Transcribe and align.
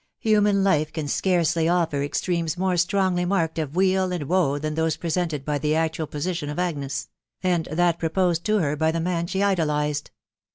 Human 0.19 0.63
life 0.63 0.91
can 0.91 1.07
scarcely 1.07 1.69
offer 1.69 2.01
extremes 2.01 2.57
more 2.57 2.75
strongly 2.75 3.23
marked 3.23 3.59
of 3.59 3.75
weal 3.75 4.11
and 4.11 4.23
woe 4.23 4.57
than 4.57 4.73
those 4.73 4.97
presented 4.97 5.45
by 5.45 5.59
the 5.59 5.75
actual 5.75 6.07
position 6.07 6.49
of 6.49 6.57
Agnes, 6.57 7.07
and 7.43 7.65
that 7.71 7.99
proposed 7.99 8.43
to 8.45 8.57
her 8.57 8.75
by 8.75 8.89
the 8.89 8.99
man 8.99 9.27
she 9.27 9.43
idolised. 9.43 10.09